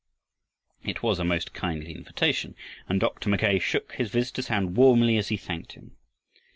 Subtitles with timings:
[0.83, 2.55] It was a most kindly invitation
[2.89, 3.29] and Dr.
[3.29, 5.95] Mackay shook his visitor's hand warmly as he thanked him.